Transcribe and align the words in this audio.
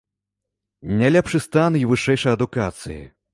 Не 1.01 1.11
лепшы 1.15 1.41
стан 1.45 1.77
і 1.81 1.83
вышэйшай 1.93 2.37
адукацыі. 2.39 2.99